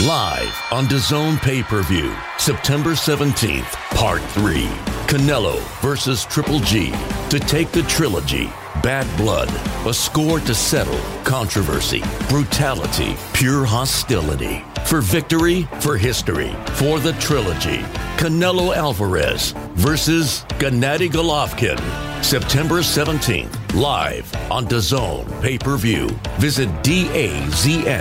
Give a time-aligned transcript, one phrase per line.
[0.00, 4.64] Live on DAZN pay per view, September 17th, Part 3.
[5.06, 6.92] Canelo versus Triple G
[7.28, 8.46] to take the trilogy.
[8.82, 9.50] Bad blood,
[9.86, 14.64] a score to settle, controversy, brutality, pure hostility.
[14.86, 17.82] For victory, for history, for the trilogy.
[18.16, 21.78] Canelo Alvarez versus Gennady Golovkin.
[22.24, 26.08] September 17th, live on DAZN pay per view.
[26.38, 27.92] Visit DAZN.com.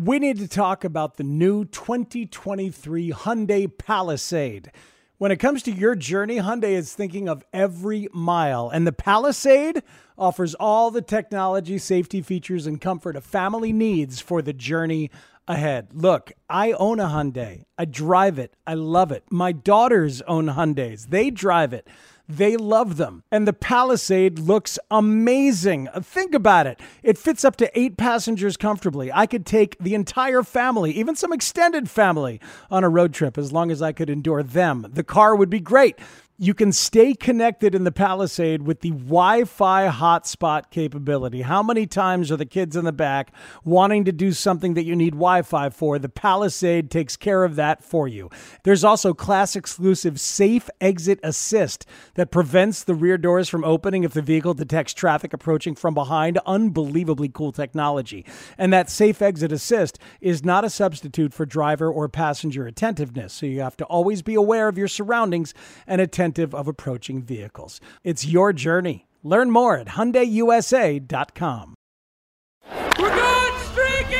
[0.00, 4.70] We need to talk about the new 2023 Hyundai Palisade.
[5.16, 9.82] When it comes to your journey, Hyundai is thinking of every mile, and the Palisade
[10.16, 15.10] offers all the technology, safety features, and comfort a family needs for the journey
[15.48, 15.88] ahead.
[15.92, 17.64] Look, I own a Hyundai.
[17.76, 18.54] I drive it.
[18.68, 19.24] I love it.
[19.32, 21.08] My daughters own Hyundais.
[21.08, 21.88] They drive it.
[22.28, 23.22] They love them.
[23.32, 25.88] And the Palisade looks amazing.
[26.02, 26.78] Think about it.
[27.02, 29.10] It fits up to eight passengers comfortably.
[29.10, 32.40] I could take the entire family, even some extended family,
[32.70, 34.86] on a road trip as long as I could endure them.
[34.92, 35.96] The car would be great.
[36.40, 41.42] You can stay connected in the Palisade with the Wi Fi hotspot capability.
[41.42, 43.32] How many times are the kids in the back
[43.64, 45.98] wanting to do something that you need Wi Fi for?
[45.98, 48.30] The Palisade takes care of that for you.
[48.62, 54.12] There's also class exclusive Safe Exit Assist that prevents the rear doors from opening if
[54.12, 56.38] the vehicle detects traffic approaching from behind.
[56.46, 58.24] Unbelievably cool technology.
[58.56, 63.32] And that Safe Exit Assist is not a substitute for driver or passenger attentiveness.
[63.32, 65.52] So you have to always be aware of your surroundings
[65.84, 67.80] and attentive of approaching vehicles.
[68.04, 69.06] It's your journey.
[69.22, 71.74] Learn more at HyundaiUSA.com.
[72.98, 74.14] We're good, streaky!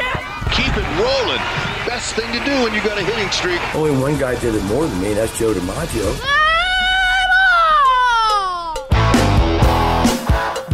[0.00, 0.56] Yes!
[0.56, 1.42] Keep it rolling.
[1.86, 3.60] Best thing to do when you got a hitting streak.
[3.74, 6.28] Only one guy did it more than me, that's Joe DiMaggio.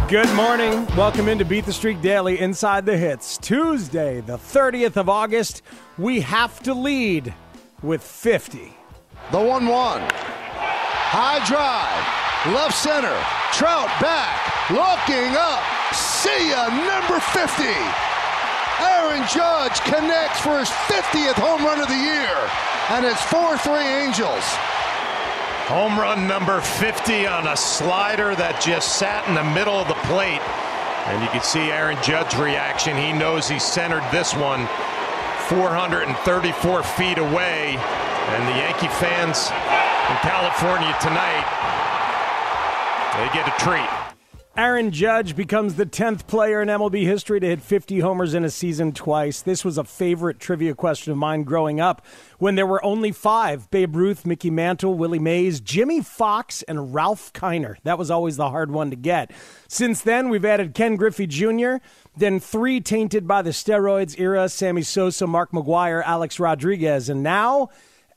[0.07, 0.87] Good morning.
[0.95, 3.37] Welcome into Beat the Streak Daily Inside the Hits.
[3.37, 5.61] Tuesday, the 30th of August.
[5.99, 7.31] We have to lead
[7.83, 8.73] with 50.
[9.31, 10.38] The 1 1.
[11.09, 12.05] High drive.
[12.53, 13.17] Left center.
[13.49, 14.37] Trout back.
[14.69, 15.65] Looking up.
[15.89, 17.65] See ya, number 50.
[18.77, 22.37] Aaron Judge connects for his 50th home run of the year.
[22.93, 24.45] And it's 4 3 Angels.
[25.73, 29.97] Home run number 50 on a slider that just sat in the middle of the
[30.05, 30.45] plate.
[31.09, 32.95] And you can see Aaron Judge's reaction.
[32.95, 34.69] He knows he centered this one
[35.49, 36.05] 434
[36.83, 37.81] feet away.
[37.81, 39.49] And the Yankee fans
[40.09, 41.45] in California tonight,
[43.15, 44.09] they get a treat.
[44.57, 48.49] Aaron Judge becomes the 10th player in MLB history to hit 50 homers in a
[48.49, 49.41] season twice.
[49.41, 52.05] This was a favorite trivia question of mine growing up
[52.39, 57.31] when there were only five Babe Ruth, Mickey Mantle, Willie Mays, Jimmie Foxx, and Ralph
[57.31, 57.75] Kiner.
[57.83, 59.31] That was always the hard one to get.
[59.69, 61.75] Since then, we've added Ken Griffey Jr.,
[62.17, 67.69] then three tainted by the steroids era Sammy Sosa, Mark McGwire, Alex Rodriguez, and now.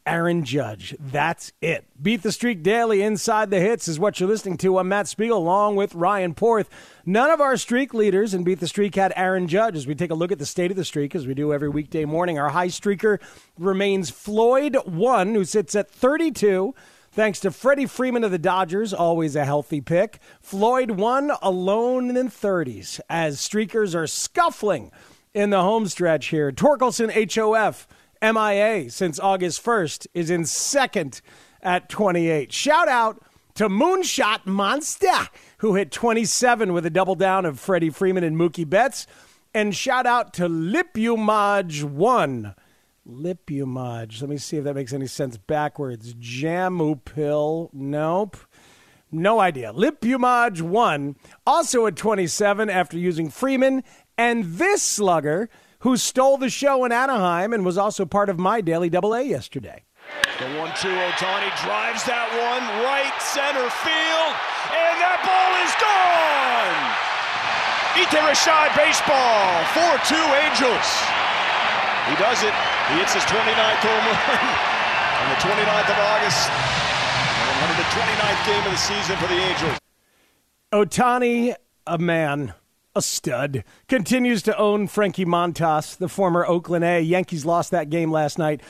[0.07, 0.97] Aaron Judge.
[0.99, 1.85] That's it.
[2.01, 4.79] Beat the Streak Daily Inside the Hits is what you're listening to.
[4.79, 6.69] I'm Matt Spiegel along with Ryan Porth.
[7.07, 9.77] None of our streak leaders in Beat the Streak had Aaron Judge.
[9.77, 11.69] As we take a look at the state of the streak, as we do every
[11.69, 13.21] weekday morning, our high streaker
[13.59, 16.75] remains Floyd 1, who sits at 32.
[17.13, 20.19] Thanks to Freddie Freeman of the Dodgers, always a healthy pick.
[20.41, 24.91] Floyd 1 alone in the 30s as streakers are scuffling
[25.35, 26.51] in the home stretch here.
[26.51, 27.87] Torkelson HOF
[28.23, 31.21] MIA since August 1st is in second
[31.61, 32.53] at 28.
[32.53, 33.23] Shout out
[33.55, 35.29] to Moonshot Monster,
[35.59, 39.07] who hit 27 with a double down of Freddie Freeman and Mookie Betts.
[39.53, 42.55] And shout out to Lipumaj 1.
[43.07, 44.21] Lipumaj.
[44.21, 46.15] Let me see if that makes any sense backwards.
[46.15, 47.71] Jamupil.
[47.73, 48.37] Nope.
[49.15, 49.75] No idea.
[49.75, 51.17] Lipumaj 1,
[51.47, 53.85] also at 27 after using Freeman.
[54.17, 55.51] And this slugger
[55.83, 59.23] who stole the show in Anaheim and was also part of my daily double A
[59.23, 59.83] yesterday.
[60.39, 64.33] The one-two Ohtani drives that one right center field,
[64.71, 66.79] and that ball is gone.
[67.99, 69.43] Ite Rashad baseball,
[69.75, 70.15] 4-2
[70.47, 70.89] Angels.
[72.11, 72.55] He does it.
[72.91, 74.39] He hits his 29th home run
[75.23, 76.47] on the 29th of August.
[77.63, 79.79] 129th game of the season for the Angels.
[80.73, 81.55] Ohtani,
[81.87, 82.55] a man,
[82.95, 87.01] a stud, continues to own Frankie Montas, the former Oakland A.
[87.01, 88.61] Yankees lost that game last night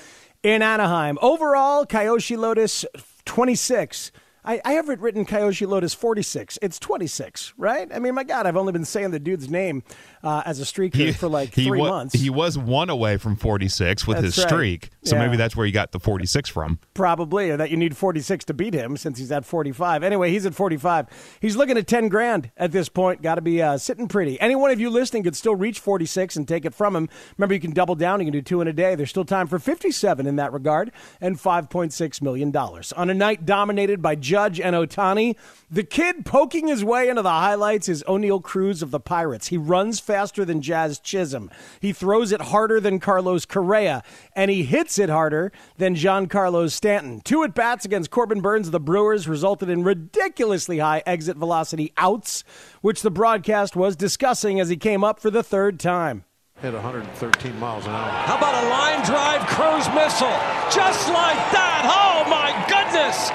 [0.42, 1.18] in Anaheim.
[1.20, 2.84] Overall, Kyoshi Lotus
[3.24, 4.12] 26
[4.44, 6.58] I, I have it written Kyoshi Lotus 46.
[6.60, 7.88] It's 26, right?
[7.94, 9.84] I mean, my God, I've only been saying the dude's name
[10.22, 12.14] uh, as a streaker he, for like three wa- months.
[12.14, 14.90] He was one away from 46 with that's his streak.
[15.04, 15.26] So yeah.
[15.26, 16.78] maybe that's where you got the 46 from.
[16.94, 20.02] Probably, or that you need 46 to beat him since he's at 45.
[20.02, 21.38] Anyway, he's at 45.
[21.40, 23.22] He's looking at 10 grand at this point.
[23.22, 24.40] Got to be uh, sitting pretty.
[24.40, 27.08] Any one of you listening could still reach 46 and take it from him.
[27.36, 28.20] Remember, you can double down.
[28.20, 28.94] You can do two in a day.
[28.94, 32.56] There's still time for 57 in that regard and $5.6 million.
[32.56, 35.36] On a night dominated by Judge and Ohtani,
[35.70, 39.48] the kid poking his way into the highlights is Oneil Cruz of the Pirates.
[39.48, 41.50] He runs faster than Jazz Chisholm.
[41.80, 44.02] He throws it harder than Carlos Correa,
[44.36, 47.22] and he hits it harder than Giancarlo Stanton.
[47.22, 51.94] Two at bats against Corbin Burnes of the Brewers resulted in ridiculously high exit velocity
[51.96, 52.44] outs,
[52.82, 56.26] which the broadcast was discussing as he came up for the third time.
[56.60, 58.10] Hit 113 miles an hour.
[58.10, 60.28] How about a line drive cruise missile?
[60.68, 61.88] Just like that.
[61.88, 63.32] Oh, my goodness.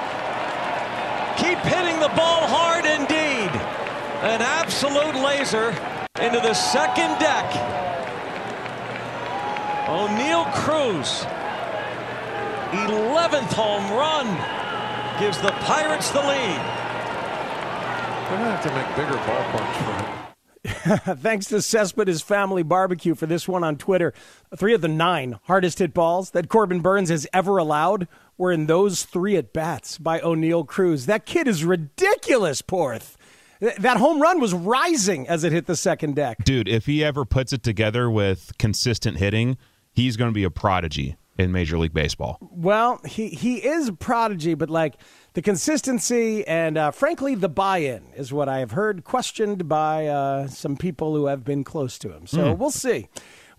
[1.42, 3.50] Keep hitting the ball hard indeed.
[4.22, 5.74] An absolute laser
[6.20, 7.50] into the second deck.
[9.86, 11.24] Oneil Cruz,
[12.72, 14.26] 11th home run,
[15.20, 16.60] gives the Pirates the lead.
[18.28, 20.18] They're going to have to make bigger ballparks for him.
[21.18, 24.12] Thanks to Cespedes Family Barbecue for this one on Twitter.
[24.56, 28.66] Three of the nine hardest hit balls that Corbin Burnes has ever allowed were in
[28.66, 31.06] those three at bats by Oneil Cruz.
[31.06, 33.17] That kid is ridiculous, Porth.
[33.60, 36.44] That home run was rising as it hit the second deck.
[36.44, 39.56] Dude, if he ever puts it together with consistent hitting,
[39.92, 42.38] he's going to be a prodigy in Major League Baseball.
[42.40, 44.94] Well, he, he is a prodigy, but like
[45.34, 50.48] the consistency and uh, frankly the buy-in is what I have heard questioned by uh,
[50.48, 52.26] some people who have been close to him.
[52.26, 52.58] So mm.
[52.58, 53.08] we'll see.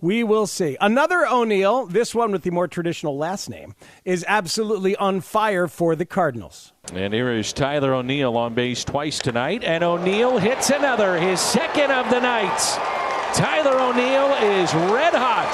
[0.02, 0.78] We will see.
[0.80, 3.76] Another O'Neill, this one with the more traditional last name,
[4.06, 6.72] is absolutely on fire for the Cardinals.
[6.94, 11.92] And here is Tyler O'Neill on base twice tonight, and O'Neill hits another, his second
[11.92, 12.58] of the night.
[13.34, 15.54] Tyler O'Neill is red hot.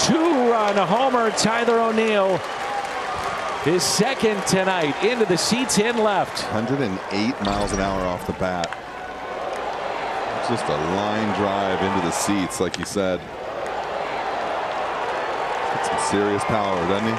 [0.00, 2.38] Two run homer, Tyler O'Neill.
[3.64, 6.42] His second tonight into the seats in left.
[6.52, 8.78] 108 miles an hour off the bat.
[10.48, 13.20] Just a line drive into the seats, like you said.
[15.86, 17.14] Some serious power, doesn't he?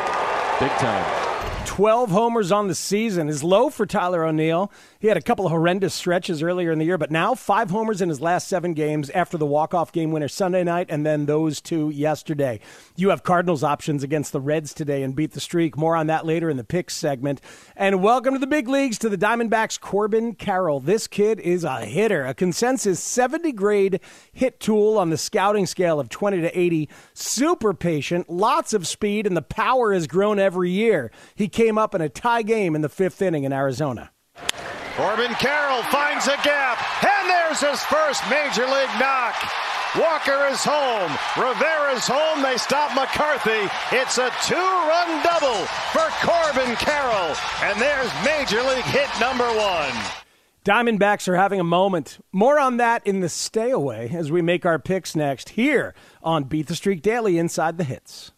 [0.59, 1.32] Big time.
[1.65, 4.71] 12 homers on the season is low for Tyler O'Neill.
[4.99, 8.01] He had a couple of horrendous stretches earlier in the year, but now five homers
[8.01, 11.61] in his last seven games after the walk-off game winner Sunday night and then those
[11.61, 12.59] two yesterday.
[12.95, 15.77] You have Cardinals options against the Reds today and beat the streak.
[15.77, 17.41] More on that later in the picks segment.
[17.75, 20.79] And welcome to the big leagues to the Diamondbacks Corbin Carroll.
[20.79, 23.99] This kid is a hitter, a consensus 70 grade
[24.31, 26.89] hit tool on the scouting scale of 20 to 80.
[27.13, 31.09] Super patient, lots of speed, and the power has grown every year.
[31.35, 34.11] He came up in a tie game in the fifth inning in Arizona.
[34.97, 39.35] Corbin Carroll finds a gap, and there's his first major league knock.
[39.97, 41.11] Walker is home.
[41.37, 42.41] Rivera's home.
[42.41, 43.69] They stop McCarthy.
[43.91, 49.93] It's a two-run double for Corbin Carroll, and there's major league hit number one.
[50.65, 52.19] Diamondbacks are having a moment.
[52.31, 55.93] More on that in the stay away as we make our picks next here
[56.23, 58.31] on Beat the Streak Daily Inside the Hits.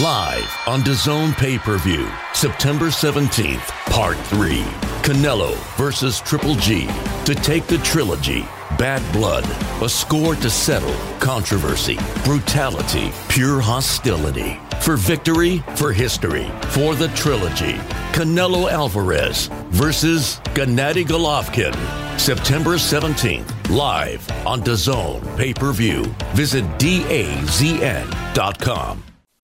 [0.00, 4.62] Live on DAZN pay-per-view, September 17th, Part 3.
[5.02, 6.86] Canelo versus Triple G
[7.26, 8.40] to take the trilogy.
[8.78, 9.44] Bad blood,
[9.82, 14.58] a score to settle, controversy, brutality, pure hostility.
[14.80, 17.74] For victory, for history, for the trilogy.
[18.14, 21.76] Canelo Alvarez versus Gennady Golovkin.
[22.18, 26.04] September 17th, live on DAZN pay-per-view.
[26.32, 27.12] Visit DAZN.com.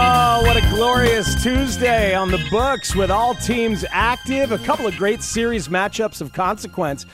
[0.00, 4.52] Oh, what a glorious Tuesday on the books with all teams active.
[4.52, 7.04] A couple of great series matchups of consequence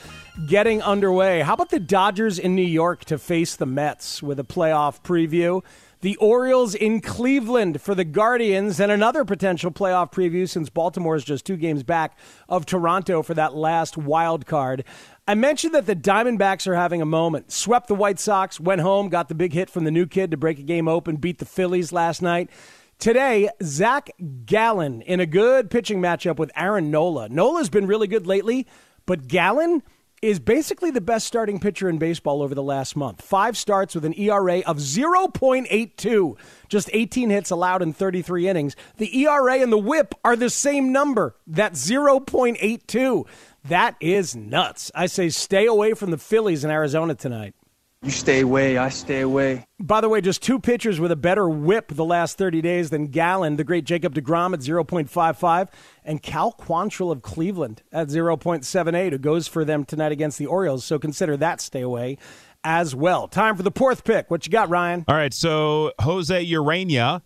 [0.46, 1.40] getting underway.
[1.40, 5.62] How about the Dodgers in New York to face the Mets with a playoff preview?
[6.02, 11.24] The Orioles in Cleveland for the Guardians, and another potential playoff preview since Baltimore is
[11.24, 14.84] just two games back of Toronto for that last wild card.
[15.26, 17.50] I mentioned that the Diamondbacks are having a moment.
[17.50, 20.36] Swept the White Sox, went home, got the big hit from the new kid to
[20.36, 22.50] break a game open, beat the Phillies last night.
[22.98, 24.10] Today, Zach
[24.44, 27.30] Gallen in a good pitching matchup with Aaron Nola.
[27.30, 28.66] Nola's been really good lately,
[29.06, 29.82] but Gallen
[30.20, 33.22] is basically the best starting pitcher in baseball over the last month.
[33.22, 36.36] Five starts with an ERA of 0.82,
[36.68, 38.76] just 18 hits allowed in 33 innings.
[38.96, 43.26] The ERA and the WHIP are the same number, that 0.82.
[43.64, 44.90] That is nuts.
[44.94, 47.54] I say stay away from the Phillies in Arizona tonight.
[48.02, 49.66] You stay away, I stay away.
[49.80, 53.06] By the way, just two pitchers with a better WHIP the last 30 days than
[53.06, 55.68] Gallen, the great Jacob DeGrom at 0.55,
[56.04, 60.84] and Cal Quantrill of Cleveland at 0.78, who goes for them tonight against the Orioles.
[60.84, 62.18] So consider that stay away
[62.62, 63.26] as well.
[63.26, 64.30] Time for the fourth pick.
[64.30, 65.06] What you got, Ryan?
[65.08, 67.22] All right, so Jose Ureña,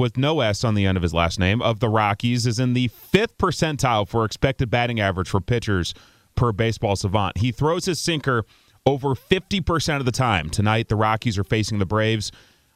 [0.00, 2.72] with no S on the end of his last name, of the Rockies, is in
[2.72, 5.92] the fifth percentile for expected batting average for pitchers
[6.34, 7.36] per baseball savant.
[7.36, 8.46] He throws his sinker
[8.86, 10.48] over 50% of the time.
[10.48, 12.32] Tonight, the Rockies are facing the Braves.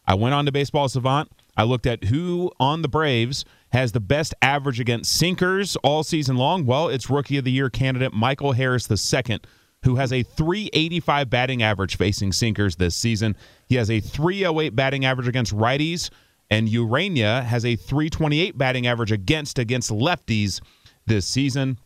[0.07, 1.33] I went on to Baseball Savant.
[1.57, 6.37] I looked at who on the Braves has the best average against sinkers all season
[6.37, 6.67] long.
[6.67, 9.41] Well, it's Rookie of the Year candidate Michael Harris II,
[9.85, 13.35] who has a 385 batting average facing sinkers this season.
[13.67, 16.11] He has a 308 batting average against righties,
[16.51, 20.61] and Ureña has a 328 batting average against against lefties
[21.07, 21.79] this season.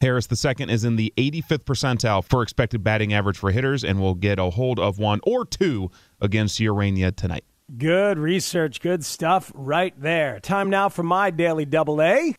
[0.00, 4.14] Harris II is in the 85th percentile for expected batting average for hitters and will
[4.14, 7.44] get a hold of one or two against Ureña tonight.
[7.76, 10.40] Good research, good stuff right there.
[10.40, 12.34] Time now for my daily double A.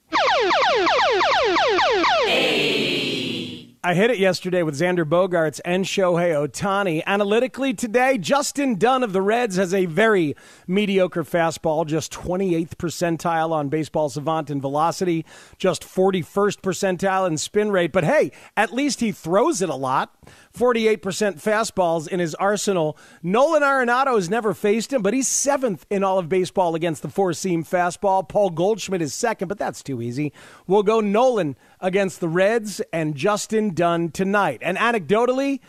[3.84, 7.04] I hit it yesterday with Xander Bogaerts and Shohei Ohtani.
[7.08, 10.36] Analytically today, Justin Dunn of the Reds has a very
[10.68, 15.26] mediocre fastball, just 28th percentile on baseball savant in velocity,
[15.58, 17.92] just 41st percentile in spin rate.
[17.92, 20.16] But hey, at least he throws it a lot.
[20.54, 21.00] 48%
[21.42, 22.98] fastballs in his arsenal.
[23.24, 27.10] Nolan Arenado has never faced him, but he's seventh in all of baseball against the
[27.10, 28.28] four seam fastball.
[28.28, 30.34] Paul Goldschmidt is second, but that's too easy.
[30.68, 34.60] We'll go Nolan against the Reds and Justin Dunn tonight.
[34.62, 35.60] And anecdotally,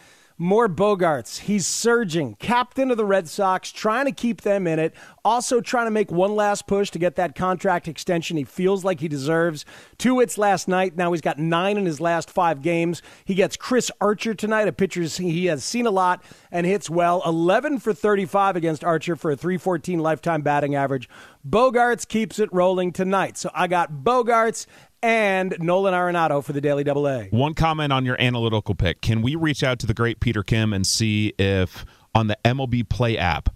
[0.43, 1.39] more Bogaerts.
[1.39, 4.93] He's surging, captain of the Red Sox, trying to keep them in it.
[5.25, 8.99] Also trying to make one last push to get that contract extension he feels like
[8.99, 9.65] he deserves.
[9.99, 10.97] Two hits last night.
[10.97, 13.03] Now he's got nine in his last five games.
[13.25, 17.23] He gets Chris Archer tonight, a pitcher he has seen a lot and hits well.
[17.25, 21.09] 11 for 35 against Archer for a 314 lifetime batting average.
[21.49, 23.39] Bogaerts keeps it rolling tonight.
[23.39, 24.67] So I got Bogaerts
[25.03, 27.25] and Nolan Arenado for the Daily Double A.
[27.27, 29.01] One comment on your analytical pick.
[29.01, 32.89] Can we reach out to the great Peter Kim and see if on the MLB
[32.89, 33.49] Play app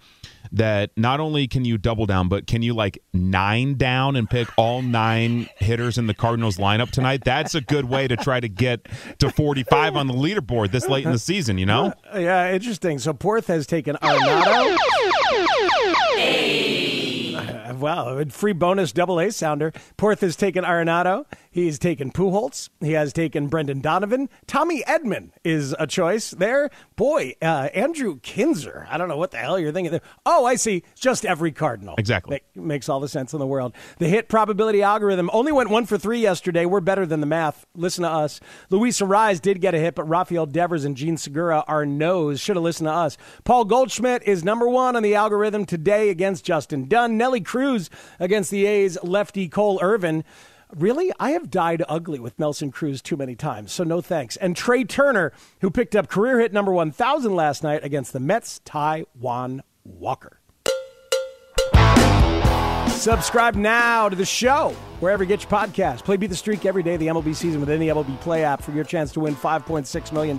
[0.53, 4.49] that not only can you double down, but can you like nine down and pick
[4.57, 7.23] all nine hitters in the Cardinals lineup tonight?
[7.25, 8.87] That's a good way to try to get
[9.19, 11.93] to 45 on the leaderboard this late in the season, you know?
[12.17, 12.99] Yeah, interesting.
[12.99, 14.77] So Porth has taken Arenado.
[17.81, 19.73] Wow, free bonus double A sounder.
[19.97, 21.27] Porth has taken Arenado.
[21.57, 22.69] He's taken Pujols.
[22.81, 24.29] He has taken Brendan Donovan.
[24.47, 26.69] Tommy Edman is a choice there.
[26.97, 28.87] Boy, uh, Andrew Knizner.
[28.91, 30.03] I don't know what the hell you're thinking there.
[30.27, 30.83] Oh, I see.
[30.97, 31.95] Just every Cardinal.
[31.97, 32.43] Exactly.
[32.55, 33.75] Make, makes all the sense in the world.
[33.97, 36.67] The hit probability algorithm only went one for three yesterday.
[36.67, 37.65] We're better than the math.
[37.75, 38.39] Listen to us.
[38.69, 42.39] Luis Arraez did get a hit, but Rafael Devers and Jean Segura are no's.
[42.39, 43.17] Should have listened to us.
[43.45, 47.17] Paul Goldschmidt is number one on the algorithm today against Justin Dunn.
[47.17, 47.89] Nelly Cruz
[48.21, 50.23] against the A's lefty Cole Irvin.
[50.75, 51.13] Really?
[51.21, 54.37] I have died ugly with Nelson Cruz too many times, so no thanks.
[54.37, 58.61] And Trea Turner, who picked up career hit number 1,000 last night against the Mets,
[58.65, 60.41] Taijuan Walker.
[62.89, 64.71] Subscribe now to the show
[65.01, 66.05] wherever you get your podcast.
[66.05, 68.63] Play Beat the Streak every day of the MLB season with any MLB Play app
[68.63, 70.37] for your chance to win $5.6 million.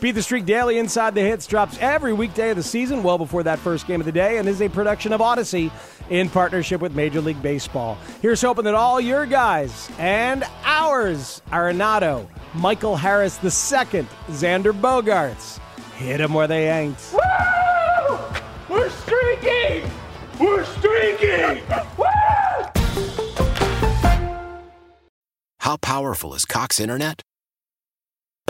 [0.00, 3.42] Beat the Streak Daily Inside the Hits drops every weekday of the season, well before
[3.42, 5.72] that first game of the day, and is a production of Odyssey
[6.08, 7.98] in partnership with Major League Baseball.
[8.22, 13.50] Here's hoping that all your guys and ours, Arenado, Michael Harris II,
[14.28, 15.58] Xander Bogaerts,
[15.96, 16.96] hit them where they ain't.
[17.12, 18.18] Woo!
[18.68, 19.90] We're streaking!
[20.38, 21.62] We're streaking!
[21.98, 22.04] Woo!
[25.60, 27.22] How powerful is Cox Internet?